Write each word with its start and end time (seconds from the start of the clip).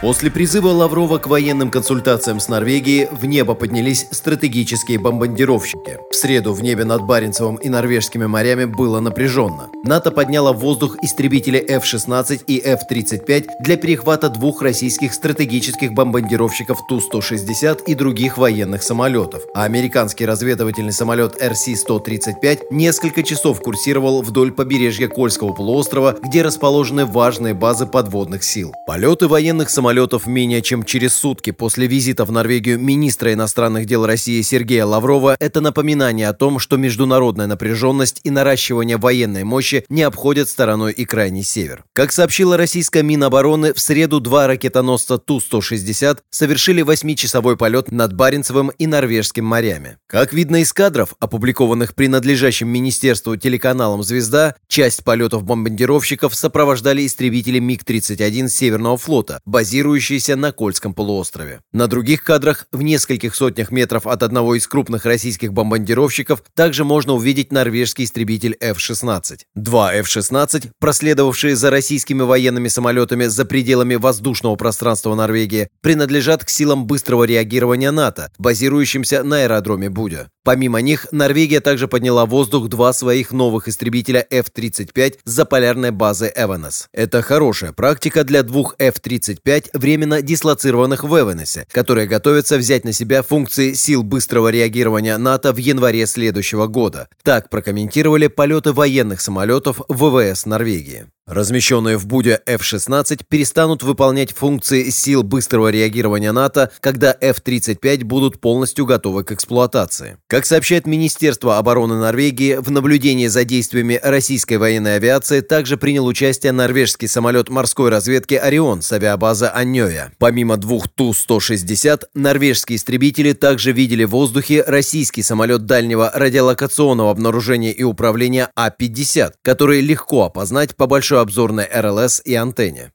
После 0.00 0.30
призыва 0.30 0.68
Лаврова 0.68 1.18
к 1.18 1.26
военным 1.26 1.72
консультациям 1.72 2.38
с 2.38 2.46
Норвегией 2.46 3.08
в 3.10 3.24
небо 3.24 3.54
поднялись 3.54 4.06
стратегические 4.12 5.00
бомбардировщики. 5.00 5.98
В 6.08 6.14
среду 6.14 6.52
в 6.52 6.62
небе 6.62 6.84
над 6.84 7.02
Баренцевым 7.02 7.56
и 7.56 7.68
норвежскими 7.68 8.26
морями 8.26 8.64
было 8.64 9.00
напряженно. 9.00 9.70
НАТО 9.82 10.12
подняло 10.12 10.52
в 10.52 10.60
воздух 10.60 10.98
истребители 11.02 11.58
F-16 11.58 12.44
и 12.46 12.60
F-35 12.64 13.46
для 13.58 13.76
перехвата 13.76 14.28
двух 14.28 14.62
российских 14.62 15.12
стратегических 15.12 15.92
бомбардировщиков 15.92 16.78
Ту-160 16.88 17.82
и 17.88 17.94
других 17.94 18.38
военных 18.38 18.84
самолетов, 18.84 19.42
а 19.52 19.64
американский 19.64 20.26
разведывательный 20.26 20.92
самолет 20.92 21.42
RC-135 21.42 22.66
несколько 22.70 23.24
часов 23.24 23.60
курсировал 23.60 24.22
вдоль 24.22 24.52
побережья 24.52 25.08
Кольского 25.08 25.52
полуострова, 25.52 26.16
где 26.22 26.42
расположены 26.42 27.04
важные 27.04 27.54
базы 27.54 27.86
подводных 27.86 28.44
сил. 28.44 28.72
Полеты 28.86 29.26
военных 29.26 29.70
самолетов 29.70 29.87
самолетов 29.88 30.26
менее 30.26 30.60
чем 30.60 30.84
через 30.84 31.14
сутки 31.14 31.50
после 31.50 31.86
визита 31.86 32.26
в 32.26 32.30
Норвегию 32.30 32.78
министра 32.78 33.32
иностранных 33.32 33.86
дел 33.86 34.04
России 34.04 34.42
Сергея 34.42 34.84
Лаврова– 34.84 35.34
это 35.40 35.62
напоминание 35.62 36.28
о 36.28 36.34
том, 36.34 36.58
что 36.58 36.76
международная 36.76 37.46
напряженность 37.46 38.20
и 38.22 38.28
наращивание 38.28 38.98
военной 38.98 39.44
мощи 39.44 39.86
не 39.88 40.02
обходят 40.02 40.50
стороной 40.50 40.92
и 40.92 41.06
крайний 41.06 41.42
север. 41.42 41.84
Как 41.94 42.12
сообщила 42.12 42.58
российская 42.58 43.02
Минобороны, 43.02 43.72
в 43.72 43.80
среду 43.80 44.20
два 44.20 44.46
ракетоносца 44.46 45.16
Ту-160 45.16 46.18
совершили 46.28 46.82
восьмичасовой 46.82 47.56
полет 47.56 47.90
над 47.90 48.12
Баренцевым 48.12 48.68
и 48.68 48.86
Норвежским 48.86 49.46
морями. 49.46 49.96
Как 50.06 50.34
видно 50.34 50.60
из 50.60 50.74
кадров, 50.74 51.14
опубликованных 51.18 51.94
принадлежащим 51.94 52.68
министерству 52.68 53.36
телеканалом 53.36 54.02
«Звезда», 54.02 54.54
часть 54.68 55.02
полетов 55.02 55.44
бомбардировщиков 55.44 56.34
сопровождали 56.34 57.06
истребители 57.06 57.58
МиГ-31 57.58 58.48
Северного 58.48 58.98
флота, 58.98 59.40
базированные 59.46 59.77
базирующийся 59.78 60.34
на 60.34 60.50
Кольском 60.50 60.92
полуострове. 60.92 61.60
На 61.72 61.86
других 61.86 62.24
кадрах, 62.24 62.66
в 62.72 62.82
нескольких 62.82 63.36
сотнях 63.36 63.70
метров 63.70 64.08
от 64.08 64.24
одного 64.24 64.56
из 64.56 64.66
крупных 64.66 65.04
российских 65.04 65.52
бомбардировщиков, 65.52 66.42
также 66.54 66.84
можно 66.84 67.12
увидеть 67.12 67.52
норвежский 67.52 68.04
истребитель 68.04 68.56
F-16. 68.60 69.38
Два 69.54 69.94
F-16, 69.94 70.70
проследовавшие 70.80 71.54
за 71.54 71.70
российскими 71.70 72.22
военными 72.22 72.66
самолетами 72.66 73.26
за 73.26 73.44
пределами 73.44 73.94
воздушного 73.94 74.56
пространства 74.56 75.14
Норвегии, 75.14 75.68
принадлежат 75.80 76.44
к 76.44 76.48
силам 76.48 76.86
быстрого 76.86 77.22
реагирования 77.22 77.92
НАТО, 77.92 78.32
базирующимся 78.38 79.22
на 79.22 79.42
аэродроме 79.42 79.90
Будя. 79.90 80.28
Помимо 80.48 80.80
них, 80.80 81.06
Норвегия 81.12 81.60
также 81.60 81.88
подняла 81.88 82.24
в 82.24 82.30
воздух 82.30 82.68
два 82.68 82.94
своих 82.94 83.32
новых 83.32 83.68
истребителя 83.68 84.26
F-35 84.30 85.18
с 85.22 85.30
заполярной 85.30 85.90
базы 85.90 86.32
Эванес. 86.34 86.88
Это 86.94 87.20
хорошая 87.20 87.72
практика 87.72 88.24
для 88.24 88.42
двух 88.42 88.74
F-35 88.78 89.67
временно 89.72 90.22
дислоцированных 90.22 91.04
в 91.04 91.20
Эванесе, 91.20 91.66
которые 91.70 92.06
готовятся 92.06 92.58
взять 92.58 92.84
на 92.84 92.92
себя 92.92 93.22
функции 93.22 93.72
сил 93.72 94.02
быстрого 94.02 94.48
реагирования 94.48 95.16
НАТО 95.18 95.52
в 95.52 95.56
январе 95.56 96.06
следующего 96.06 96.66
года. 96.66 97.08
Так 97.22 97.50
прокомментировали 97.50 98.26
полеты 98.26 98.72
военных 98.72 99.20
самолетов 99.20 99.80
ВВС 99.88 100.46
Норвегии. 100.46 101.06
Размещенные 101.28 101.98
в 101.98 102.06
Буде 102.06 102.40
F-16 102.46 103.20
перестанут 103.28 103.82
выполнять 103.82 104.32
функции 104.32 104.88
сил 104.88 105.22
быстрого 105.22 105.68
реагирования 105.68 106.32
НАТО, 106.32 106.70
когда 106.80 107.14
F-35 107.20 108.04
будут 108.04 108.40
полностью 108.40 108.86
готовы 108.86 109.24
к 109.24 109.32
эксплуатации. 109.32 110.16
Как 110.26 110.46
сообщает 110.46 110.86
Министерство 110.86 111.58
обороны 111.58 111.96
Норвегии, 111.96 112.54
в 112.54 112.70
наблюдении 112.70 113.26
за 113.26 113.44
действиями 113.44 114.00
российской 114.02 114.54
военной 114.54 114.96
авиации 114.96 115.42
также 115.42 115.76
принял 115.76 116.06
участие 116.06 116.52
норвежский 116.52 117.08
самолет 117.08 117.50
морской 117.50 117.90
разведки 117.90 118.32
«Орион» 118.34 118.80
с 118.80 118.90
авиабазы 118.90 119.50
Аньоя. 119.58 120.12
Помимо 120.18 120.56
двух 120.56 120.86
Ту-160, 120.88 122.04
норвежские 122.14 122.76
истребители 122.76 123.32
также 123.32 123.72
видели 123.72 124.04
в 124.04 124.10
воздухе 124.10 124.62
российский 124.64 125.22
самолет 125.22 125.66
дальнего 125.66 126.12
радиолокационного 126.14 127.10
обнаружения 127.10 127.72
и 127.72 127.82
управления 127.82 128.50
А-50, 128.54 129.32
который 129.42 129.80
легко 129.80 130.24
опознать 130.24 130.76
по 130.76 130.86
большой 130.86 131.20
обзорной 131.20 131.66
РЛС 131.74 132.22
и 132.24 132.36
антенне. 132.36 132.92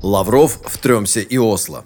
Лавров 0.00 0.60
в 0.64 0.78
Тремсе 0.78 1.22
и 1.22 1.38
Осло. 1.38 1.84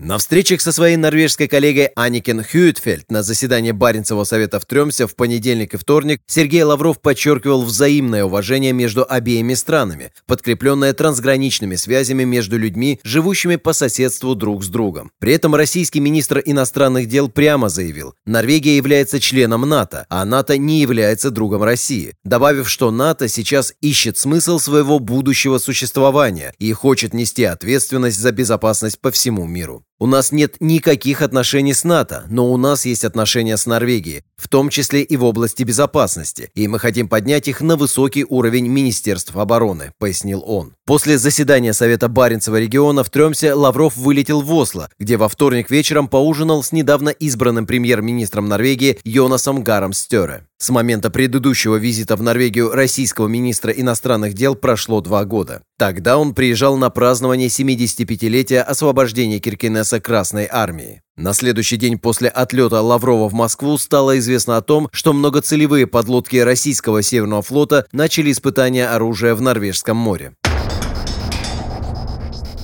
На 0.00 0.16
встречах 0.18 0.60
со 0.60 0.70
своей 0.70 0.96
норвежской 0.96 1.48
коллегой 1.48 1.90
Аникен 1.96 2.44
Хьюитфельд 2.44 3.10
на 3.10 3.24
заседании 3.24 3.72
Баренцевого 3.72 4.22
совета 4.22 4.60
в 4.60 4.64
Тремсе 4.64 5.08
в 5.08 5.16
понедельник 5.16 5.74
и 5.74 5.76
вторник 5.76 6.20
Сергей 6.28 6.62
Лавров 6.62 7.00
подчеркивал 7.00 7.64
взаимное 7.64 8.22
уважение 8.22 8.72
между 8.72 9.04
обеими 9.08 9.54
странами, 9.54 10.12
подкрепленное 10.26 10.92
трансграничными 10.92 11.74
связями 11.74 12.22
между 12.22 12.56
людьми, 12.56 13.00
живущими 13.02 13.56
по 13.56 13.72
соседству 13.72 14.36
друг 14.36 14.62
с 14.62 14.68
другом. 14.68 15.10
При 15.18 15.32
этом 15.32 15.56
российский 15.56 15.98
министр 15.98 16.44
иностранных 16.46 17.08
дел 17.08 17.28
прямо 17.28 17.68
заявил, 17.68 18.14
Норвегия 18.24 18.76
является 18.76 19.18
членом 19.18 19.62
НАТО, 19.62 20.06
а 20.08 20.24
НАТО 20.24 20.58
не 20.58 20.80
является 20.80 21.32
другом 21.32 21.64
России, 21.64 22.14
добавив, 22.22 22.70
что 22.70 22.92
НАТО 22.92 23.26
сейчас 23.26 23.74
ищет 23.80 24.16
смысл 24.16 24.60
своего 24.60 25.00
будущего 25.00 25.58
существования 25.58 26.54
и 26.60 26.72
хочет 26.72 27.14
нести 27.14 27.42
ответственность 27.42 28.20
за 28.20 28.30
безопасность 28.30 29.00
по 29.00 29.10
всему 29.10 29.44
миру. 29.44 29.82
У 29.98 30.06
нас 30.06 30.30
нет 30.30 30.56
никаких 30.60 31.22
отношений 31.22 31.74
с 31.74 31.82
НАТО, 31.82 32.24
но 32.28 32.52
у 32.52 32.56
нас 32.56 32.84
есть 32.84 33.04
отношения 33.04 33.56
с 33.56 33.66
Норвегией, 33.66 34.24
в 34.38 34.48
том 34.48 34.70
числе 34.70 35.02
и 35.02 35.16
в 35.16 35.24
области 35.24 35.64
безопасности, 35.64 36.50
и 36.54 36.68
мы 36.68 36.78
хотим 36.78 37.08
поднять 37.08 37.48
их 37.48 37.60
на 37.60 37.76
высокий 37.76 38.24
уровень 38.26 38.68
Министерств 38.68 39.36
обороны, 39.36 39.92
пояснил 39.98 40.42
он. 40.46 40.74
После 40.86 41.18
заседания 41.18 41.74
Совета 41.74 42.08
Баренцева 42.08 42.58
региона 42.58 43.04
в 43.04 43.10
Тремсе 43.10 43.52
Лавров 43.52 43.96
вылетел 43.96 44.40
в 44.40 44.52
Осло, 44.54 44.88
где 44.98 45.16
во 45.16 45.28
вторник 45.28 45.70
вечером 45.70 46.08
поужинал 46.08 46.62
с 46.62 46.72
недавно 46.72 47.10
избранным 47.10 47.66
премьер-министром 47.66 48.48
Норвегии 48.48 48.98
Йонасом 49.04 49.62
Гаром 49.62 49.92
Стере. 49.92 50.46
С 50.56 50.70
момента 50.70 51.10
предыдущего 51.10 51.76
визита 51.76 52.16
в 52.16 52.22
Норвегию 52.22 52.72
российского 52.72 53.28
министра 53.28 53.70
иностранных 53.70 54.34
дел 54.34 54.54
прошло 54.54 55.00
два 55.00 55.24
года. 55.24 55.62
Тогда 55.78 56.18
он 56.18 56.34
приезжал 56.34 56.76
на 56.76 56.90
празднование 56.90 57.48
75-летия 57.48 58.62
освобождения 58.62 59.38
Киркинесса 59.38 60.00
Красной 60.00 60.48
Армии. 60.50 61.02
На 61.18 61.32
следующий 61.32 61.76
день 61.76 61.98
после 61.98 62.28
отлета 62.28 62.80
Лаврова 62.80 63.28
в 63.28 63.32
Москву 63.32 63.76
стало 63.76 64.20
известно 64.20 64.56
о 64.56 64.60
том, 64.62 64.88
что 64.92 65.12
многоцелевые 65.12 65.88
подлодки 65.88 66.36
российского 66.36 67.02
Северного 67.02 67.42
флота 67.42 67.86
начали 67.90 68.30
испытания 68.30 68.86
оружия 68.86 69.34
в 69.34 69.40
Норвежском 69.40 69.96
море. 69.96 70.34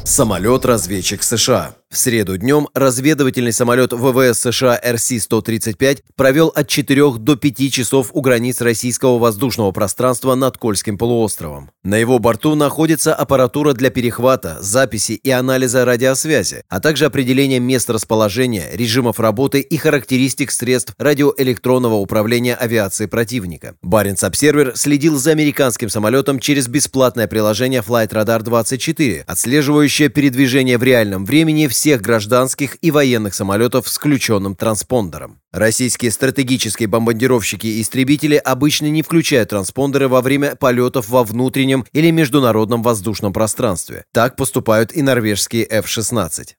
Самолет-разведчик 0.05 1.25
США 1.25 1.75
в 1.95 1.97
среду 1.97 2.37
днем 2.37 2.69
разведывательный 2.75 3.53
самолет 3.53 3.93
ВВС 3.93 4.41
США 4.41 4.81
РС-135 4.85 6.01
провел 6.17 6.49
от 6.49 6.69
4 6.69 7.19
до 7.19 7.37
5 7.37 7.73
часов 7.73 8.11
у 8.13 8.21
границ 8.21 8.61
российского 8.61 9.19
воздушного 9.19 9.71
пространства 9.71 10.35
над 10.35 10.59
Кольским 10.59 10.99
полуостровом. 10.99 11.71
На 11.85 11.95
его 11.97 12.19
борту 12.19 12.57
находится 12.57 13.15
аппаратура 13.15 13.75
для 13.75 13.91
перехвата, 13.91 14.59
записи 14.61 15.13
и 15.13 15.31
анализа 15.31 15.85
радиосвязи, 15.85 16.65
а 16.69 16.81
также 16.81 17.05
определения 17.05 17.61
мест 17.61 17.89
расположения, 17.89 18.71
режимов 18.73 19.21
работы 19.21 19.61
и 19.61 19.77
характеристик 19.77 20.51
средств 20.51 20.95
радиоэлектронного 20.99 21.95
управления 21.95 22.57
авиации 22.57 23.07
противника. 23.07 23.77
Баренц 23.83 24.25
Обсервер 24.25 24.73
следил 24.75 25.17
за 25.17 25.31
американским 25.31 25.89
самолетом 25.89 26.41
через 26.41 26.67
бесплатное 26.67 27.29
приложение 27.29 27.83
Flight 27.87 28.11
Radar 28.11 28.43
24, 28.43 29.25
отслеживающее 29.29 30.09
передвижение 30.09 30.77
в 30.77 30.83
реальном 30.83 31.25
времени 31.25 31.69
всех 31.69 31.84
всех 31.85 32.01
гражданских 32.01 32.79
и 32.81 32.91
военных 32.91 33.35
самолетов 33.35 33.87
с 33.91 33.99
включенным 33.99 34.57
транспондером. 34.57 35.41
Российские 35.53 36.13
стратегические 36.13 36.89
бомбардировщики 36.89 37.67
и 37.67 37.83
истребители 37.83 38.37
обычно 38.37 38.87
не 38.87 39.03
включают 39.03 39.51
транспондеры 39.51 40.09
во 40.09 40.23
время 40.23 40.57
полетов 40.57 41.11
во 41.11 41.25
внутреннем 41.25 41.85
или 41.93 42.11
международном 42.11 42.83
воздушном 42.83 43.35
пространстве. 43.35 44.07
Так 44.15 44.37
поступают 44.37 44.97
и 44.97 45.03
норвежские 45.03 45.67
F-16. 45.67 46.55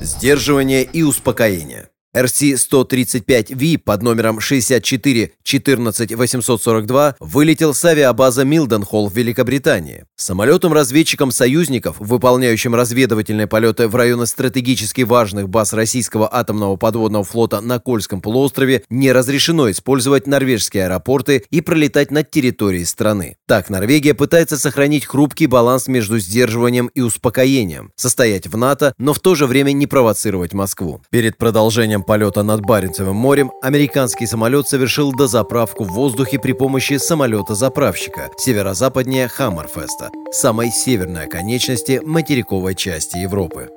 Сдерживание 0.00 0.82
и 0.82 1.04
успокоение. 1.04 1.91
RC-135V 2.14 3.78
под 3.78 4.02
номером 4.02 4.38
64 4.38 5.32
14 5.42 6.14
842 6.14 7.16
вылетел 7.20 7.72
с 7.72 7.84
авиабазы 7.84 8.44
Милденхолл 8.44 9.08
в 9.08 9.16
Великобритании. 9.16 10.04
Самолетом-разведчиком 10.16 11.32
союзников, 11.32 11.96
выполняющим 11.98 12.74
разведывательные 12.74 13.46
полеты 13.46 13.88
в 13.88 13.96
районы 13.96 14.26
стратегически 14.26 15.02
важных 15.02 15.48
баз 15.48 15.72
российского 15.72 16.32
атомного 16.32 16.76
подводного 16.76 17.24
флота 17.24 17.60
на 17.60 17.78
Кольском 17.78 18.20
полуострове, 18.20 18.84
не 18.90 19.10
разрешено 19.10 19.70
использовать 19.70 20.26
норвежские 20.26 20.84
аэропорты 20.84 21.44
и 21.50 21.60
пролетать 21.62 22.10
над 22.10 22.30
территорией 22.30 22.84
страны. 22.84 23.36
Так, 23.46 23.70
Норвегия 23.70 24.14
пытается 24.14 24.58
сохранить 24.58 25.06
хрупкий 25.06 25.46
баланс 25.46 25.88
между 25.88 26.18
сдерживанием 26.18 26.88
и 26.88 27.00
успокоением, 27.00 27.90
состоять 27.96 28.46
в 28.46 28.56
НАТО, 28.56 28.94
но 28.98 29.14
в 29.14 29.20
то 29.20 29.34
же 29.34 29.46
время 29.46 29.72
не 29.72 29.86
провоцировать 29.86 30.52
Москву. 30.52 31.00
Перед 31.10 31.38
продолжением 31.38 32.01
полета 32.02 32.42
над 32.42 32.60
Баренцевым 32.60 33.16
морем 33.16 33.52
американский 33.62 34.26
самолет 34.26 34.68
совершил 34.68 35.12
дозаправку 35.12 35.84
в 35.84 35.92
воздухе 35.92 36.38
при 36.38 36.52
помощи 36.52 36.98
самолета-заправщика 36.98 38.30
северо-западнее 38.36 39.28
Хаммерфеста, 39.28 40.10
самой 40.32 40.70
северной 40.70 41.24
оконечности 41.24 42.00
материковой 42.04 42.74
части 42.74 43.18
Европы. 43.18 43.70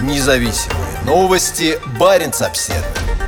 Независимые 0.00 0.98
новости. 1.06 1.78
Барин 1.98 2.32
обседный. 2.40 3.23